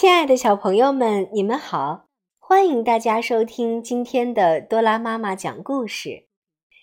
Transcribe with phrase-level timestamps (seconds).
[0.00, 2.08] 亲爱的小朋友们，你们好！
[2.38, 6.26] 欢迎大家收听今天的多拉妈妈讲故事。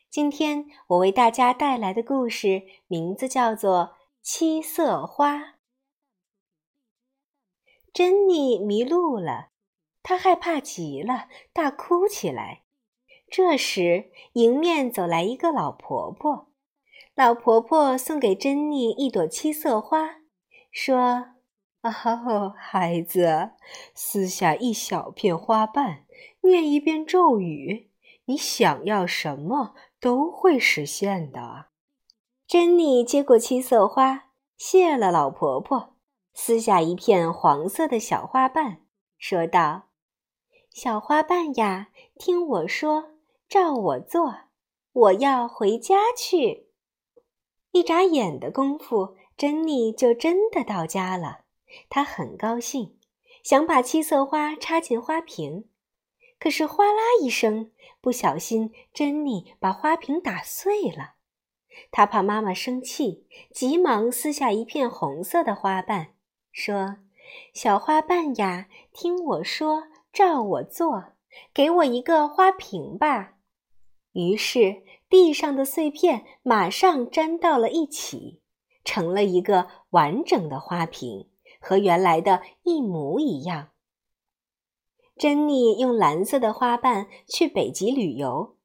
[0.07, 3.79] 今天我为大家带来的故事名字叫做
[4.21, 5.35] 《七色花》。
[7.91, 9.47] 珍妮迷路了，
[10.03, 12.61] 她害怕极了，大哭起来。
[13.31, 16.51] 这时，迎面走来一个老婆婆。
[17.15, 20.17] 老婆婆送给珍妮一朵七色花，
[20.71, 21.36] 说。
[21.89, 23.51] 哦，孩子，
[23.93, 26.05] 撕下一小片花瓣，
[26.41, 27.89] 念一遍咒语，
[28.25, 31.67] 你想要什么都会实现的。
[32.47, 35.95] 珍妮接过七色花，谢了老婆婆，
[36.33, 38.81] 撕下一片黄色的小花瓣，
[39.17, 39.89] 说道
[40.71, 43.11] ：“小花瓣呀，听我说，
[43.49, 44.35] 照我做，
[44.93, 46.67] 我要回家去。”
[47.71, 51.41] 一眨眼的功夫，珍妮就真的到家了。
[51.89, 52.97] 他很高兴，
[53.43, 55.69] 想把七色花插进花瓶，
[56.39, 61.15] 可是哗啦一声，不小心，珍妮把花瓶打碎了。
[61.91, 66.15] 他怕妈妈生气，急忙撕下一片红色的花瓣，
[66.51, 66.97] 说
[67.53, 71.13] ：“小花瓣呀，听我说，照我做，
[71.53, 73.35] 给我一个花瓶吧。”
[74.13, 78.41] 于是，地上的碎片马上粘到了一起，
[78.83, 81.29] 成了一个完整的花瓶。
[81.67, 83.71] 和原来的一模一样。
[85.17, 88.55] 珍妮用蓝色的花瓣去北极旅游，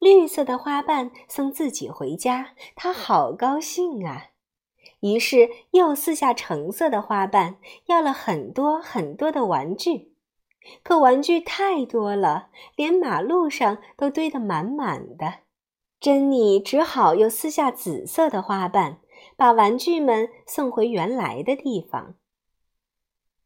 [0.00, 4.30] 绿色的花瓣送自己回家，她好高兴啊！
[5.00, 10.14] 于是又撕下橙色的花瓣，要了很多很多的玩具。
[10.82, 15.34] 可玩具太多了，连马路上都堆得满满的。
[16.00, 18.98] 珍妮只好又撕下紫色的花瓣，
[19.36, 22.14] 把玩具们送回原来的地方。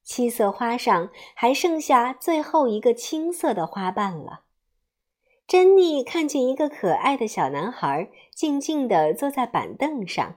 [0.02, 4.40] 七色花上还剩下最后一个青色的花瓣了。
[5.46, 10.36] 珍妮看见一个可爱的小男孩静静地坐在板凳上，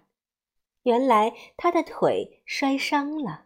[0.83, 3.45] 原来他的腿摔伤了。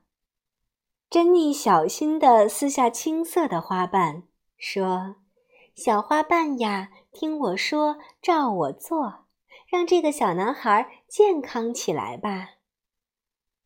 [1.10, 4.24] 珍妮小心地撕下青色的花瓣，
[4.58, 5.16] 说
[5.76, 9.26] ：“小花瓣呀，听我说，照我做，
[9.68, 12.50] 让这个小男孩健康起来吧。”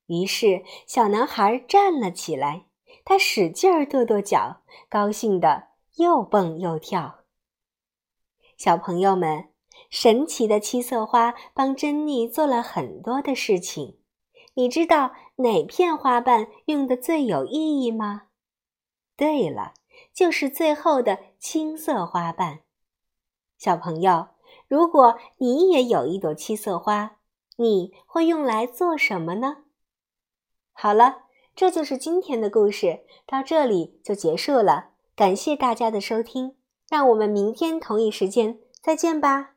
[0.07, 2.65] 于是，小男孩站了起来，
[3.05, 7.19] 他使劲儿跺跺脚，高兴的又蹦又跳。
[8.57, 9.49] 小朋友们，
[9.89, 13.97] 神奇的七色花帮珍妮做了很多的事情。
[14.55, 18.23] 你知道哪片花瓣用的最有意义吗？
[19.17, 19.73] 对了，
[20.13, 22.59] 就是最后的青色花瓣。
[23.57, 24.27] 小朋友，
[24.67, 27.17] 如果你也有一朵七色花，
[27.57, 29.63] 你会用来做什么呢？
[30.73, 31.23] 好了，
[31.55, 34.89] 这就是今天的故事，到这里就结束了。
[35.15, 36.55] 感谢大家的收听，
[36.89, 39.52] 让我们明天同一时间再见吧。